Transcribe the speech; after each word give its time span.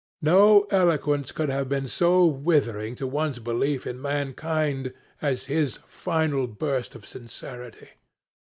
No 0.23 0.63
eloquence 0.71 1.31
could 1.31 1.49
have 1.49 1.69
been 1.69 1.87
so 1.87 2.25
withering 2.25 2.95
to 2.95 3.05
one's 3.05 3.37
belief 3.37 3.85
in 3.85 4.01
mankind 4.01 4.95
as 5.21 5.45
his 5.45 5.77
final 5.85 6.47
burst 6.47 6.95
of 6.95 7.05
sincerity. 7.05 7.89